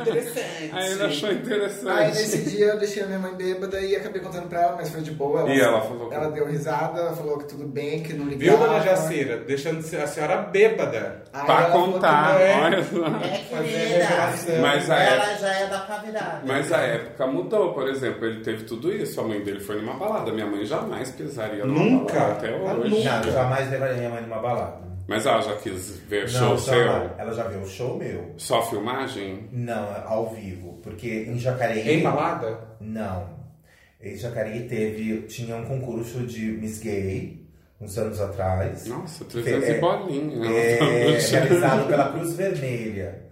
[0.00, 0.70] Interessante.
[0.72, 1.90] Aí ele achou interessante.
[1.90, 4.90] Aí nesse dia eu deixei a minha mãe bêbada e acabei contando pra ela, mas
[4.90, 5.48] foi de boa.
[5.52, 8.38] E ela falou que- Ela deu risada, ela falou que tudo bem, que não Viu,
[8.38, 8.66] ligava.
[8.66, 9.38] dona Jaceira?
[9.38, 11.22] Deixando a senhora bêbada.
[11.32, 12.60] Aí pra ela contar, é.
[12.60, 13.06] olha só.
[13.06, 14.04] É querida.
[14.04, 14.60] revelação.
[14.62, 16.46] Mas a Ela época, já é da cavidade.
[16.46, 19.20] mas a época mudou, por exemplo, ele teve tudo isso.
[19.20, 20.11] A mãe dele foi numa balada.
[20.20, 22.12] Minha mãe jamais pisaria numa Nunca?
[22.14, 22.90] balada até Ah, hoje.
[22.90, 23.10] nunca.
[23.10, 24.82] Não, eu jamais levaria minha mãe numa balada.
[25.08, 26.74] Mas ela já quis ver show seu?
[26.84, 27.10] jamais.
[27.18, 28.34] Ela já viu o show meu.
[28.36, 29.48] Só filmagem?
[29.50, 30.78] Não, ao vivo.
[30.82, 31.88] Porque em Jacareí...
[31.98, 32.58] Em balada?
[32.80, 33.28] Não.
[34.00, 35.22] Em Jacareí teve...
[35.22, 37.44] Tinha um concurso de Miss Gay,
[37.80, 38.86] uns anos atrás.
[38.86, 40.46] Nossa, 300 É, e bolinha.
[40.50, 43.22] é, realizado pela Cruz Vermelha.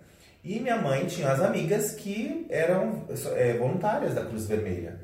[0.43, 3.05] E minha mãe tinha as amigas que eram
[3.37, 4.99] é, voluntárias da Cruz Vermelha.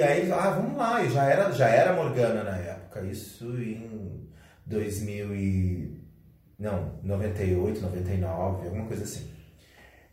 [0.00, 4.26] E aí, ah, vamos lá, eu já era, já era Morgana na época, isso em
[4.64, 6.00] 2000 e...
[6.58, 9.30] Não, 98, 99, alguma coisa assim.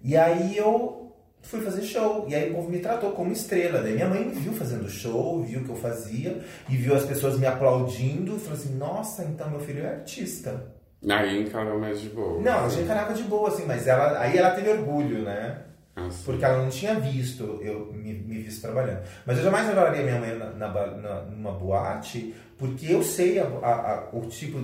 [0.02, 3.82] E aí eu fui fazer show, e aí o povo me tratou como estrela.
[3.82, 7.06] Daí minha mãe me viu fazendo show, viu o que eu fazia, e viu as
[7.06, 10.66] pessoas me aplaudindo, e falou assim, nossa, então meu filho é artista.
[11.10, 12.42] Aí encarou mais de boa.
[12.42, 15.62] Não, ela já encarava de boa, assim, mas ela, aí ela teve orgulho, né?
[15.98, 16.24] Assim.
[16.26, 19.02] Porque ela não tinha visto eu me, me visto trabalhando.
[19.26, 23.46] Mas eu jamais levaria minha mãe na, na, na- numa boate, porque eu sei a-
[23.46, 24.60] a- a- o tipo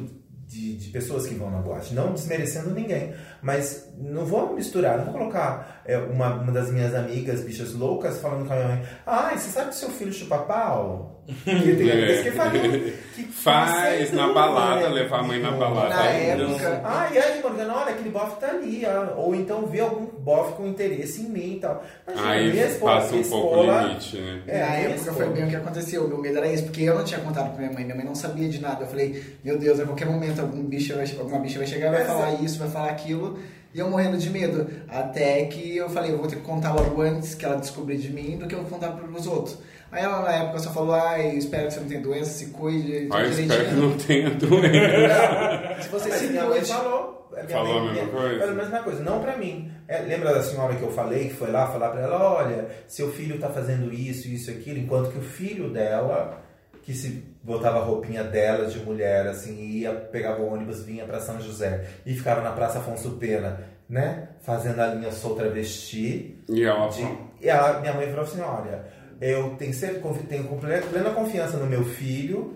[0.48, 1.94] de, de pessoas que vão na boate.
[1.96, 3.14] Não desmerecendo ninguém.
[3.44, 8.20] Mas não vou misturar, não vou colocar é, uma, uma das minhas amigas, bichas loucas,
[8.20, 11.10] falando com a minha mãe: Ai, você sabe que seu filho chupa pau?
[11.44, 12.72] Porque tem amigas que fariam.
[13.16, 14.96] Que Faz na balada, né?
[14.96, 15.90] levar a mãe na balada.
[15.90, 18.86] Na Aí, época- Ah, e aí, Morgana, olha, aquele bofe tá ali.
[18.86, 21.84] ah, Ou então vê algum bofe com interesse em mim e tal.
[22.08, 24.42] Imagina, Aí passa um minha pouco o limite, né?
[24.48, 26.08] É, Na minha época foi bem o que aconteceu.
[26.08, 27.84] Meu medo era isso, porque eu não tinha contado pra minha mãe.
[27.84, 28.84] Minha mãe não sabia de nada.
[28.84, 32.00] Eu falei, meu Deus, a qualquer momento algum bicho vai, alguma bicha vai chegar, vai
[32.00, 33.33] Mas falar é- isso, vai falar aquilo.
[33.74, 34.68] E eu morrendo de medo.
[34.88, 38.12] Até que eu falei, eu vou ter que contar logo antes que ela descobrir de
[38.14, 39.58] mim do que eu contar pros outros.
[39.92, 43.08] Aí ela na época só falou, ai, espero que você não tenha doença, se cuide.
[43.12, 45.82] Olha, espero que direitinho." não tenha doença.
[45.84, 46.66] Se você se cuide.
[46.66, 47.24] falou.
[47.50, 48.40] Falou a mesma minha- coisa?
[48.40, 49.72] Falou a mesma coisa, não pra mim.
[49.88, 53.12] É, lembra da senhora que eu falei, que foi lá falar pra ela, olha, seu
[53.12, 56.42] filho tá fazendo isso, isso, aquilo, enquanto que o filho dela,
[56.84, 61.20] que se botava a roupinha dela de mulher, assim, ia, pegava o ônibus, vinha pra
[61.20, 64.30] São José e ficava na Praça Afonso Pena, né?
[64.42, 66.42] Fazendo a linha Sou Travesti.
[66.50, 68.86] E ela De- e ela, minha mãe falou assim, olha,
[69.20, 70.46] eu tenho, sempre, tenho
[70.90, 72.56] plena confiança no meu filho,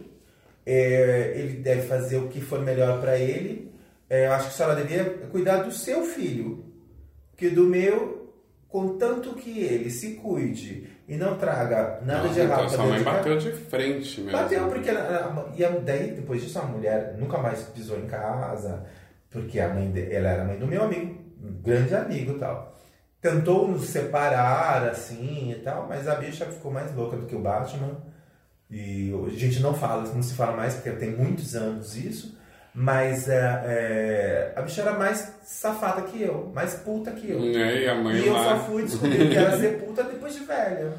[0.65, 3.71] é, ele deve fazer o que for melhor para ele.
[4.09, 6.63] É, acho que a senhora devia cuidar do seu filho,
[7.35, 8.26] que do meu,
[8.69, 12.97] contanto que ele se cuide e não traga nada Nossa, de errado então sua mãe
[12.99, 14.31] de casa." bateu de frente mesmo.
[14.37, 18.85] Bateu, porque ela, e daí, depois disso, a mulher nunca mais pisou em casa,
[19.29, 22.75] porque a mãe de- ela era mãe do meu amigo, um grande amigo e tal.
[23.19, 27.39] tentou nos separar, assim, e tal, mas a bicha ficou mais louca do que o
[27.41, 27.97] Batman.
[28.69, 32.37] E a gente não fala, não se fala mais, porque tem muitos anos isso.
[32.79, 33.33] Mas é,
[33.65, 37.39] é, a bicha era mais safada que eu, mais puta que eu.
[37.41, 38.43] É, e a mãe E eu lá.
[38.43, 40.93] só fui descobrir que era ser puta depois de velha.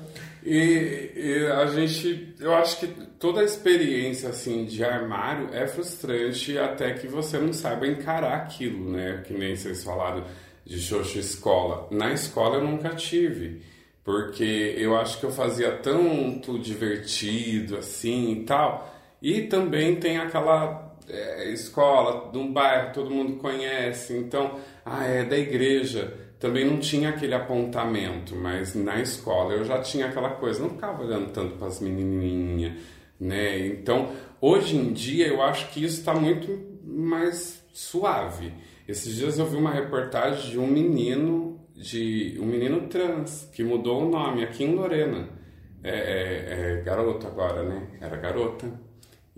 [0.45, 2.89] E, e a gente, eu acho que
[3.21, 8.91] toda a experiência assim de armário é frustrante até que você não saiba encarar aquilo,
[8.91, 9.23] né?
[9.25, 10.25] Que nem vocês falaram
[10.67, 11.87] de Xoxo escola.
[11.93, 13.63] Na escola eu nunca tive,
[14.03, 18.93] porque eu acho que eu fazia tanto divertido assim e tal.
[19.23, 25.25] E também tem aquela é, escola de um bairro, todo mundo conhece, então, ah, é
[25.25, 30.63] da igreja também não tinha aquele apontamento, mas na escola eu já tinha aquela coisa,
[30.63, 32.75] não ficava olhando tanto para as menininhas,
[33.19, 33.67] né?
[33.67, 38.55] Então, hoje em dia eu acho que isso está muito mais suave.
[38.87, 44.07] Esses dias eu vi uma reportagem de um menino, de um menino trans que mudou
[44.07, 45.29] o nome aqui em Lorena.
[45.83, 47.89] É, é, é garoto agora, né?
[48.01, 48.88] Era garota.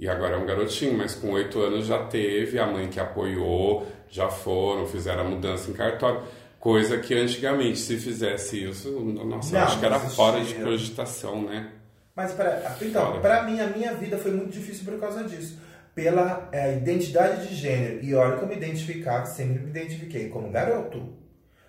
[0.00, 3.86] E agora é um garotinho, mas com oito anos já teve, a mãe que apoiou,
[4.08, 6.22] já foram, fizeram a mudança em cartório.
[6.58, 11.72] Coisa que antigamente, se fizesse isso, nossa, Não, acho que era fora de cogitação, né?
[12.16, 15.58] Mas pra, então, pra mim, a minha vida foi muito difícil por causa disso.
[15.94, 18.02] Pela é, identidade de gênero.
[18.02, 21.12] E olha que eu me identificava, sempre me identifiquei como garoto.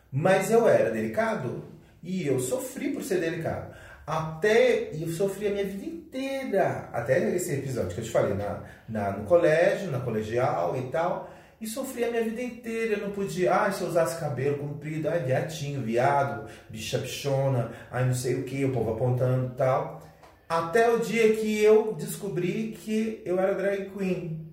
[0.10, 1.66] Mas eu era delicado.
[2.02, 3.76] E eu sofri por ser delicado.
[4.08, 4.94] Até.
[4.94, 6.01] E eu sofri a minha vida inteira.
[6.92, 11.32] Até esse episódio que eu te falei, na, na, no colégio, na colegial e tal.
[11.60, 12.96] E sofri a minha vida inteira.
[12.96, 13.54] Eu não podia.
[13.54, 18.44] Ah, se eu usasse cabelo comprido, ai, viadinho, viado, bicha bichona, ai, não sei o
[18.44, 20.02] que, o povo apontando e tal.
[20.50, 24.46] Até o dia que eu descobri que eu era drag queen.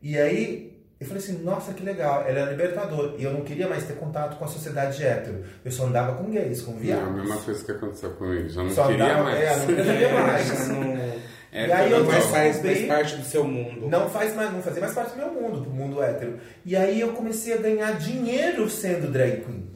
[0.00, 3.14] E aí eu falei assim, nossa, que legal, ela é libertador.
[3.18, 5.44] E eu não queria mais ter contato com a sociedade hétero.
[5.64, 7.14] Eu só andava com gays, com Não, a viados.
[7.14, 9.40] mesma coisa que aconteceu comigo, já não Só queria andava- mais.
[9.44, 10.46] é, não queria mais.
[10.48, 11.14] já não,
[11.52, 13.88] É, E aí eu não mais faz, faz parte do seu mundo.
[13.88, 16.38] Não faz mais, não fazia mais parte do meu mundo, do mundo hétero.
[16.64, 19.70] E aí eu comecei a ganhar dinheiro sendo drag queen.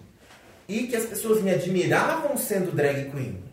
[0.68, 3.44] E que as pessoas me admiravam sendo drag queen.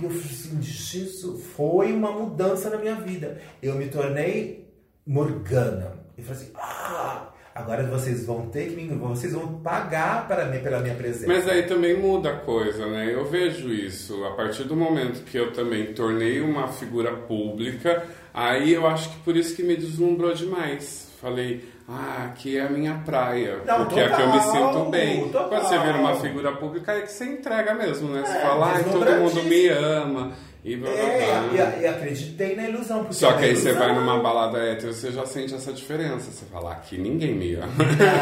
[0.00, 3.38] E eu falei assim, Jesus, foi uma mudança na minha vida.
[3.62, 4.68] Eu me tornei
[5.06, 5.99] Morgana.
[6.20, 10.60] E falei assim, ah, agora vocês vão ter que me, vocês vão pagar para mim,
[10.60, 11.26] pela minha presença.
[11.26, 13.12] Mas aí também muda a coisa, né?
[13.12, 14.22] Eu vejo isso.
[14.24, 19.18] A partir do momento que eu também tornei uma figura pública, aí eu acho que
[19.20, 21.10] por isso que me deslumbrou demais.
[21.20, 23.58] Falei, ah, aqui é a minha praia.
[23.66, 25.20] Não, porque aqui eu me total, sinto bem.
[25.28, 25.48] total.
[25.48, 28.22] Quando você vira uma figura pública, é que você entrega mesmo, né?
[28.24, 30.32] Você É, fala, ai, todo mundo me ama.
[30.62, 31.72] E blá, blá, É, blá.
[31.78, 32.98] e, e acreditei na ilusão.
[32.98, 33.86] porque Só é que aí você ilusão.
[33.88, 36.30] vai numa balada hétero, você já sente essa diferença.
[36.30, 37.66] Você fala, aqui ninguém me ama.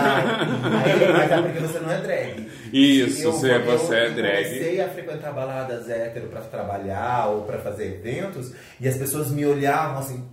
[0.00, 2.48] Ah, aí, mas é porque você não é drag.
[2.72, 4.44] Isso, Eu- você, eu- você é eu drag.
[4.44, 9.44] comecei a frequentar baladas hétero pra trabalhar ou pra fazer eventos e as pessoas me
[9.44, 10.24] olhavam assim.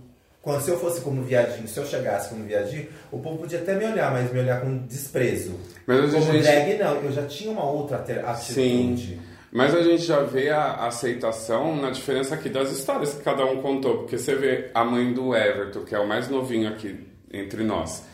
[0.46, 3.74] Quando se eu fosse como viadinho, se eu chegasse como viadinho, o povo podia até
[3.74, 5.58] me olhar, mas me olhar com desprezo.
[5.84, 9.20] Mas a como gente- drag, não, eu já tinha uma outra atitude.
[9.50, 13.60] Mas a gente já vê a aceitação na diferença aqui das histórias que cada um
[13.60, 13.98] contou.
[13.98, 16.96] Porque você vê a mãe do Everton, que é o mais novinho aqui
[17.32, 18.04] entre nós.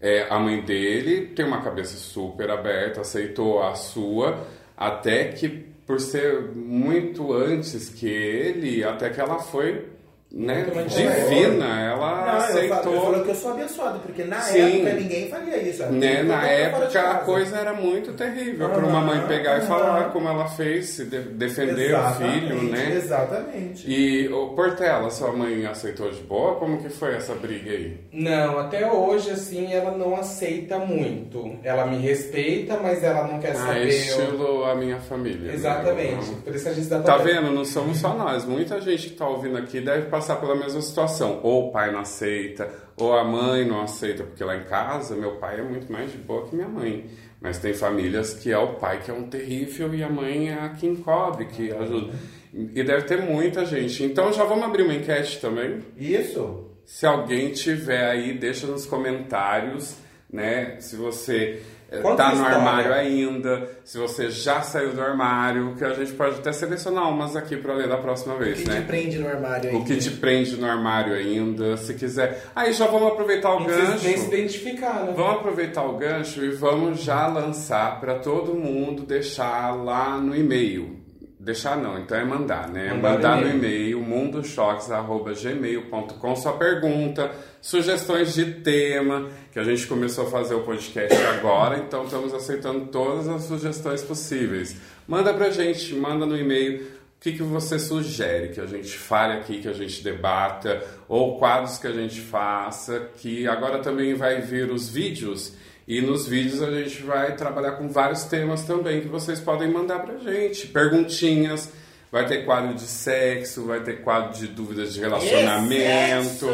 [0.00, 4.44] É, a mãe dele tem uma cabeça super aberta, aceitou a sua,
[4.76, 5.48] até que
[5.86, 9.94] por ser muito antes que ele, até que ela foi
[10.32, 12.76] né, divina, ela Não, eu aceitou.
[12.82, 14.76] falo, eu falo que eu sou abençoado, porque na Sim.
[14.82, 15.84] época ninguém faria isso.
[15.86, 20.10] Né, na época a coisa era muito terrível para uma mãe pegar e falar aham.
[20.10, 22.92] como ela fez, se de- defender Exatamente, o filho, né?
[22.96, 23.90] Exatamente.
[23.90, 26.56] E o Portela, sua mãe aceitou de boa?
[26.56, 27.98] Como que foi essa briga aí?
[28.12, 31.56] Não, até hoje, assim, ela não aceita muito.
[31.62, 33.88] Ela me respeita, mas ela não quer Ah, saber.
[33.88, 35.48] estilo a minha família.
[35.48, 35.54] né?
[35.54, 36.30] Exatamente.
[36.44, 37.50] Por isso a gente dá Tá vendo?
[37.52, 38.44] Não somos só nós.
[38.44, 41.40] Muita gente que tá ouvindo aqui deve passar pela mesma situação.
[41.42, 45.36] Ou o pai não aceita, ou a mãe não aceita, porque lá em casa meu
[45.36, 47.06] pai é muito mais de boa que minha mãe.
[47.40, 50.54] Mas tem famílias que é o pai que é um terrível e a mãe é
[50.54, 52.14] a que encobre, que ajuda.
[52.52, 54.02] E deve ter muita gente.
[54.02, 55.82] Então já vamos abrir uma enquete também.
[55.98, 56.70] Isso.
[56.86, 59.96] Se alguém tiver aí, deixa nos comentários,
[60.32, 60.80] né?
[60.80, 62.56] Se você eh, Conta tá no história.
[62.56, 67.36] armário ainda, se você já saiu do armário, que a gente pode até selecionar umas
[67.36, 68.80] aqui para ler da próxima O vez, que né?
[68.80, 69.76] te prende no armário aí?
[69.76, 72.44] O que te prende no armário ainda, se quiser.
[72.54, 74.26] Aí já vamos aproveitar o Não precisa nem se gancho.
[74.34, 75.12] identificar, né?
[75.16, 81.04] Vamos aproveitar o gancho e vamos já lançar para todo mundo deixar lá no e-mail
[81.46, 82.92] Deixar não, então é mandar, né?
[82.92, 87.30] Mandar Mandar, no e-mail mundochoques.gmail.com sua pergunta,
[87.62, 92.86] sugestões de tema, que a gente começou a fazer o podcast agora, então estamos aceitando
[92.86, 94.76] todas as sugestões possíveis.
[95.06, 96.86] Manda pra gente, manda no e-mail o
[97.20, 101.78] que, que você sugere que a gente fale aqui, que a gente debata, ou quadros
[101.78, 105.54] que a gente faça, que agora também vai vir os vídeos.
[105.86, 110.00] E nos vídeos a gente vai trabalhar com vários temas também que vocês podem mandar
[110.00, 110.66] pra gente.
[110.66, 111.70] Perguntinhas,
[112.10, 116.46] vai ter quadro de sexo, vai ter quadro de dúvidas de relacionamento.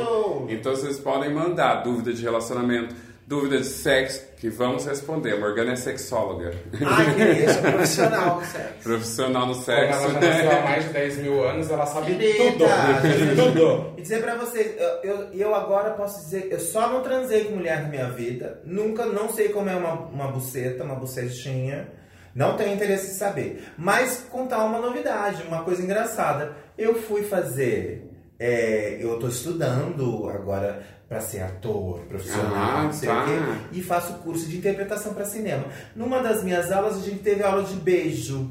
[0.50, 2.94] Então vocês podem mandar dúvida de relacionamento,
[3.26, 5.32] dúvida de sexo, que vamos responder.
[5.34, 6.52] A Morgana é sexóloga.
[6.84, 8.82] Ai, que Eu sou profissional do sexo.
[8.82, 10.02] Profissional no Como sexo.
[10.02, 13.52] ela já nasceu há mais de 10 mil anos, ela sabe Querida, tudo.
[13.52, 13.94] tudo.
[13.96, 17.56] E dizer pra vocês, eu, eu, eu agora posso dizer, eu só não transei com
[17.56, 18.60] mulher na minha vida.
[18.64, 21.88] Nunca, não sei como é uma, uma buceta, uma bucetinha.
[22.34, 23.62] Não tenho interesse em saber.
[23.76, 26.56] Mas contar uma novidade, uma coisa engraçada.
[26.78, 28.08] Eu fui fazer.
[28.44, 33.22] É, eu tô estudando agora pra ser ator profissional, Ah, não sei tá.
[33.22, 33.32] o quê,
[33.72, 35.64] e faço curso de interpretação pra cinema.
[35.94, 38.50] Numa das minhas aulas, a gente teve aula de beijo.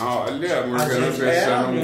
[0.00, 1.80] Olha, a Morgana beijando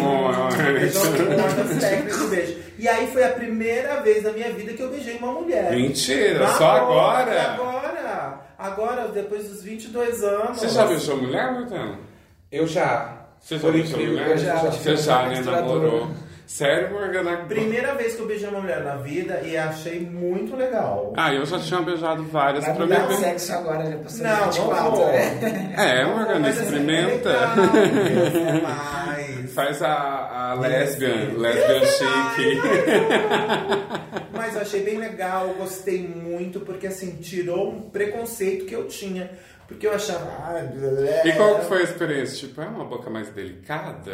[1.81, 2.57] técnicas de beijo.
[2.79, 5.71] E aí foi a primeira vez na minha vida que eu beijei uma mulher.
[5.73, 7.43] Mentira, Na só boca, agora?
[7.53, 8.41] Agora.
[8.59, 10.59] Agora, depois dos 22 anos.
[10.59, 11.99] Você já beijou mulher, Morgana?
[12.51, 13.27] Eu já.
[13.41, 14.31] Você já beijou mulher?
[14.31, 15.41] eu já, Você já, né?
[15.41, 16.09] Namorou.
[16.49, 17.45] Sério, Morgana?
[17.47, 21.13] Primeira vez que eu beijei uma mulher na vida e achei muito legal.
[21.15, 23.17] Ah, eu já tinha beijado várias pra mudar o beber.
[23.19, 25.75] sexo agora, já passou Não, de 24, não né?
[25.77, 27.29] É, Morgana, assim, experimenta.
[27.29, 29.38] É legal, é mais.
[29.59, 32.61] Faz a, a lesbian, lesbian chique.
[34.33, 39.29] Mas eu achei bem legal, gostei muito, porque assim, tirou um preconceito que eu tinha.
[39.67, 40.25] Porque eu achava.
[40.39, 40.63] Ah,
[41.27, 42.47] E qual que foi a experiência?
[42.47, 44.13] Tipo, é uma boca mais delicada?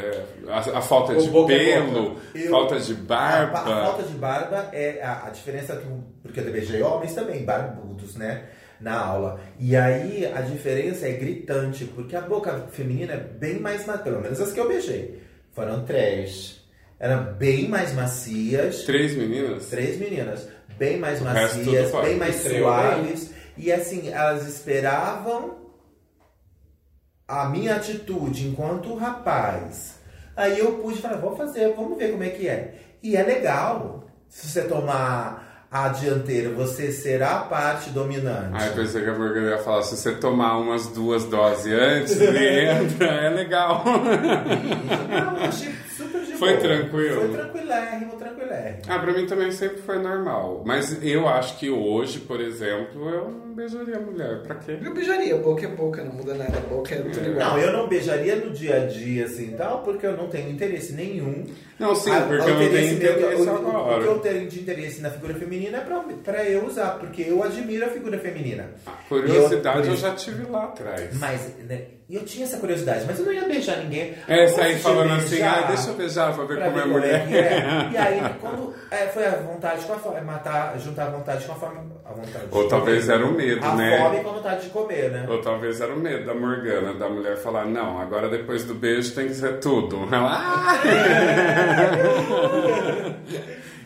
[0.48, 2.16] A, a falta O de a pelo?
[2.35, 3.59] Eu- Falta de barba?
[3.59, 5.87] A, a falta de barba é a, a diferença que.
[6.22, 8.44] Porque eu beijei homens também, barbudos, né?
[8.80, 9.38] Na aula.
[9.61, 13.87] E aí a diferença é gritante, porque a boca feminina é bem mais.
[13.87, 15.22] ma- Pelo menos as que eu beijei.
[15.55, 16.61] Foram três.
[16.99, 18.83] Eram bem mais macias.
[18.85, 19.67] Três meninas?
[19.67, 20.49] Três meninas.
[20.77, 23.31] Bem mais O macias, bem mais Estreou suaves.
[23.57, 25.57] E assim, elas esperavam
[27.29, 30.01] a minha atitude enquanto rapaz.
[30.37, 32.75] Aí eu pude falar, vou fazer, vamos ver como é que é.
[33.03, 34.09] E é legal.
[34.29, 38.51] Se você tomar a dianteira, você será a parte dominante.
[38.53, 42.13] Ah, eu pensei que a Morgana ia falar, se você tomar umas duas doses antes,
[42.23, 43.83] entra, é legal.
[43.85, 46.61] Não, eu achei super de Foi boa.
[46.61, 47.21] tranquilo?
[47.23, 48.79] Foi tranquilérrimo, tranquilérrimo.
[48.87, 50.63] Ah, pra mim também sempre foi normal.
[50.65, 54.43] Mas eu acho que hoje, por exemplo, eu beijaria mulher.
[54.43, 54.79] Pra quê?
[54.83, 57.51] Eu beijaria, boca é boca, não muda nada, boca é tudo igual.
[57.51, 60.93] Não, eu não beijaria no dia a dia assim tal, porque eu não tenho interesse
[60.93, 61.45] nenhum.
[61.79, 64.19] Não, sim, Ah, porque eu não tenho interesse meu- interesse o- que eu agora.
[64.21, 67.88] tenho de interesse na figura feminina é pra, pra eu usar, porque eu admiro a
[67.88, 68.71] figura feminina.
[68.87, 71.11] A curiosidade E eu- eu já tive lá atrás.
[71.19, 74.14] Mas, né, eu tinha essa curiosidade, mas eu não ia beijar ninguém.
[74.29, 77.33] É, sair falando assim, ah, deixa eu beijar pra ver pra como é como mulher.
[77.35, 77.64] é.
[77.93, 81.53] E aí, quando é, foi a vontade com a fome, matar, juntar a vontade com
[81.53, 81.79] a fome.
[82.05, 83.98] A vontade de Ou talvez era o medo, a né?
[83.98, 85.26] fome com a vontade de comer, né?
[85.28, 89.14] Ou talvez era o medo da Morgana, da mulher falar, não, agora depois do beijo
[89.14, 90.09] tem que ser tudo.
[90.12, 90.80] Ela, "Ah!"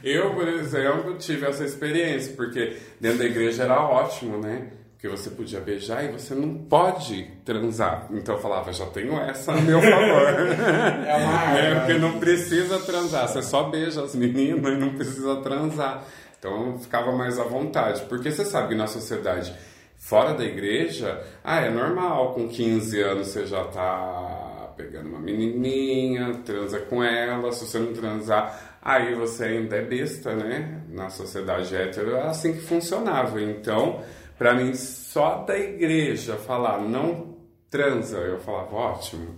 [0.02, 4.68] Eu, por exemplo, tive essa experiência, porque dentro da igreja era ótimo, né?
[4.92, 8.06] Porque você podia beijar e você não pode transar.
[8.10, 9.92] Então eu falava, já tenho essa a meu favor.
[9.96, 11.80] É uma É, arma.
[11.80, 16.02] porque não precisa transar, você só beija as meninas e não precisa transar.
[16.38, 18.02] Então ficava mais à vontade.
[18.02, 19.54] Porque você sabe que na sociedade
[19.96, 26.40] fora da igreja, ah, é normal, com 15 anos você já tá pegando uma menininha,
[26.44, 30.82] transa com ela, se você não transar, aí você ainda é besta, né?
[30.88, 33.42] Na sociedade hétero é assim que funcionava.
[33.42, 34.00] Então,
[34.38, 37.36] pra mim, só da igreja falar não
[37.68, 39.36] transa, eu falava, ótimo.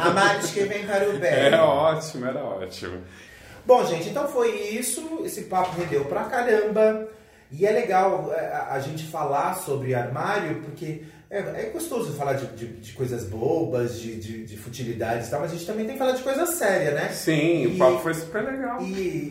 [0.00, 1.30] Amares que vem para o bem.
[1.30, 3.02] Era ótimo, era ótimo.
[3.64, 5.20] Bom, gente, então foi isso.
[5.24, 7.08] Esse papo rendeu pra caramba.
[7.50, 12.32] E é legal é, a, a gente falar sobre armário, porque é, é gostoso falar
[12.32, 15.84] de, de- de coisas bobas, de, de, de futilidades e tal, mas a gente também
[15.84, 17.10] tem que falar de coisa séria, né?
[17.10, 18.80] Sim, E- o papo foi super legal.
[18.80, 18.86] E,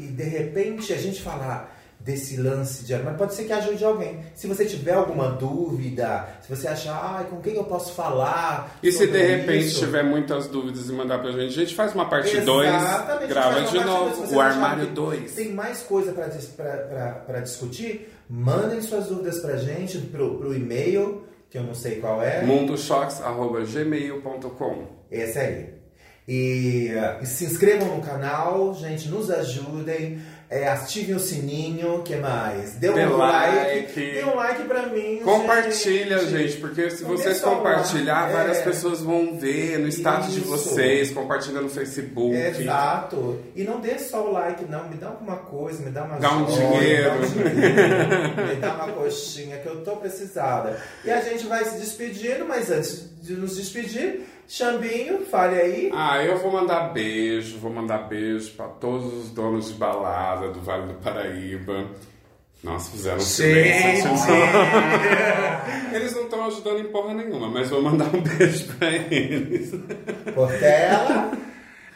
[0.10, 4.20] e, de repente a gente falar desse lance de armário, pode ser que ajude alguém.
[4.34, 8.78] Se você tiver alguma dúvida, se você achar, ai, com quem eu posso falar?
[8.82, 11.94] E se de repente isso?" tiver muitas dúvidas e mandar pra gente, a gente faz
[11.94, 13.86] uma parte 2, Exatamente, grava de dois.
[13.86, 15.32] Novo, o armário que 2.
[15.34, 18.12] Tem mais coisa para discutir?
[18.30, 22.42] Mandem suas dúvidas pra gente pro, pro e-mail, que eu não sei qual é.
[22.44, 25.82] mundochoques.gmail.com Esse aí.
[26.28, 30.20] E, e se inscrevam no canal, gente, nos ajudem.
[30.54, 32.74] É, ativem o sininho, que mais?
[32.74, 33.56] Dê um Dê like.
[33.96, 34.12] like.
[34.12, 35.22] Dê um like pra mim.
[35.24, 37.52] Compartilha, gente, porque se vocês lá.
[37.56, 38.34] compartilhar, É.
[38.34, 40.50] várias pessoas vão ver no status de Isso.
[40.50, 42.36] vocês, compartilha no Facebook.
[42.36, 43.40] Exato.
[43.56, 44.90] E não dê só o like, não.
[44.90, 47.10] Me dá alguma coisa, me dá uma Dá um joia, dinheiro.
[47.10, 50.82] dá um dinheiro, me dá uma coxinha que eu tô precisada.
[51.06, 55.92] E a gente vai se despedindo, mas antes de nos despedir, Xambinho, fale aí.
[55.94, 60.60] Ah, eu vou mandar beijo, vou mandar beijo pra todos os donos de balada do
[60.60, 61.88] Vale do Paraíba.
[62.62, 64.12] Nossa, fizeram um silêncio.
[65.96, 69.72] Eles não estão ajudando em porra nenhuma, mas vou mandar um beijo pra eles.
[70.36, 71.32] Portela.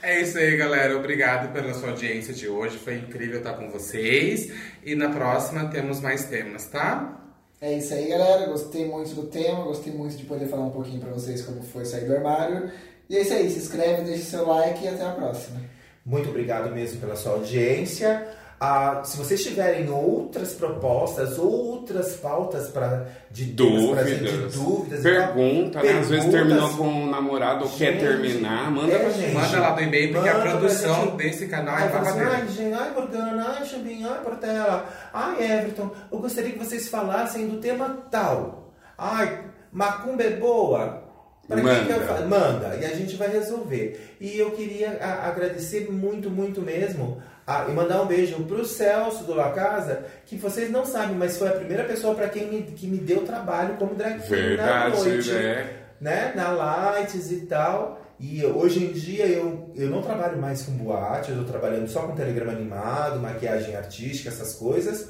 [0.01, 0.95] É isso aí, galera.
[0.95, 2.77] Obrigado pela sua audiência de hoje.
[2.77, 4.49] Foi incrível estar com vocês.
[4.81, 7.24] E na próxima temos mais temas, tá?
[7.61, 8.47] É isso aí, galera.
[8.47, 11.85] Gostei muito do tema, gostei muito de poder falar um pouquinho pra vocês como foi
[11.85, 12.71] sair do armário.
[13.09, 15.61] E é isso aí, se inscreve, deixa seu like e até a próxima.
[16.05, 18.27] Muito obrigado mesmo pela sua audiência.
[18.67, 24.53] Ah, se vocês tiverem outras propostas, outras pautas para de temas pra gente, Dúvidas.
[24.53, 25.99] de dúvidas, tal, Pergunta, né?
[25.99, 29.33] Às vezes terminou com um namorado ou quer Gente, terminar, manda é, pra gente.
[29.35, 31.17] Manda lá do e-mail, porque a produção gente.
[31.17, 36.51] desse canal é assim, ai, ai, Morgana, ai, Chambinho, ai, Portela, ai, Everton, eu gostaria
[36.51, 38.73] que vocês falassem do tema tal.
[38.97, 41.04] Ai, macumba é boa.
[41.47, 42.25] Pra quem que eu Manda.
[42.27, 44.15] Manda, e a gente vai resolver.
[44.19, 49.23] E eu queria a- agradecer muito, muito mesmo a- e mandar um beijo pro Celso
[49.25, 52.61] do La Casa, que vocês não sabem, mas foi a primeira pessoa para quem me,
[52.63, 55.69] que me deu trabalho como drag queen na noite né?
[56.01, 58.01] né, na Lights e tal.
[58.19, 62.03] E hoje em dia eu, eu não trabalho mais com boate, eu tô trabalhando só
[62.03, 65.09] com telegrama animado, maquiagem artística, essas coisas,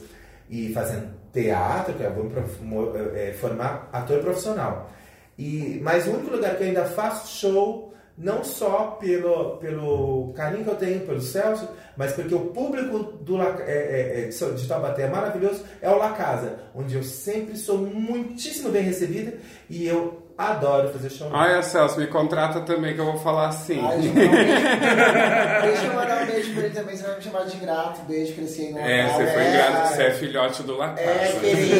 [0.49, 4.89] e fazendo teatro, que eu vou prof- mo- é, formar ator profissional.
[5.38, 10.63] E, mas o único lugar que eu ainda faço show, não só pelo, pelo carinho
[10.63, 11.67] que eu tenho pelo Celso,
[11.97, 16.11] mas porque o público do, é, é, é, de Taubaté é maravilhoso, é o La
[16.13, 19.38] Casa, onde eu sempre sou muitíssimo bem recebida
[19.69, 21.29] e eu adoro fazer show.
[21.31, 23.79] Olha, Celso, me contrata também que eu vou falar assim.
[23.86, 23.99] Ai,
[25.63, 26.53] deixa eu mandar um beijo.
[26.53, 28.01] Pra ele também, você vai me chamar de ingrato.
[28.01, 29.49] Beijo, cresci no É, você foi É.
[29.49, 31.01] ingrato, você é filhote do La Casa.
[31.09, 31.75] É, querida,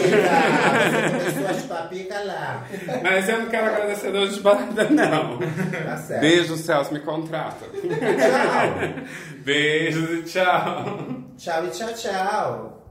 [1.31, 1.41] você
[2.23, 2.63] lá.
[3.03, 5.39] Mas eu não quero agradecer de balada, não.
[5.39, 6.21] Tá certo.
[6.21, 7.65] Beijo, Celso, me contrata.
[7.65, 9.05] Tchau.
[9.39, 10.85] Beijos e tchau.
[11.37, 12.84] Tchau e tchau, tchau.